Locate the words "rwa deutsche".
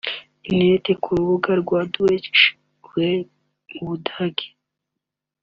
1.61-2.45